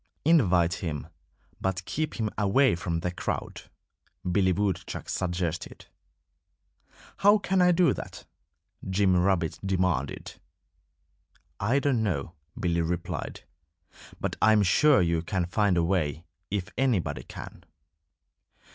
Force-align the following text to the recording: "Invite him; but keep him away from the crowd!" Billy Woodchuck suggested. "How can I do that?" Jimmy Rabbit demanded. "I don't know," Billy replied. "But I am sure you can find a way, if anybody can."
"Invite 0.25 0.73
him; 0.81 1.09
but 1.61 1.85
keep 1.85 2.15
him 2.15 2.31
away 2.35 2.73
from 2.73 3.01
the 3.01 3.11
crowd!" 3.11 3.69
Billy 4.31 4.51
Woodchuck 4.51 5.07
suggested. 5.07 5.85
"How 7.17 7.37
can 7.37 7.61
I 7.61 7.71
do 7.71 7.93
that?" 7.93 8.25
Jimmy 8.89 9.19
Rabbit 9.19 9.59
demanded. 9.63 10.41
"I 11.59 11.77
don't 11.77 12.01
know," 12.01 12.33
Billy 12.59 12.81
replied. 12.81 13.41
"But 14.19 14.37
I 14.41 14.53
am 14.53 14.63
sure 14.63 15.03
you 15.03 15.21
can 15.21 15.45
find 15.45 15.77
a 15.77 15.83
way, 15.83 16.25
if 16.49 16.69
anybody 16.79 17.21
can." 17.21 17.63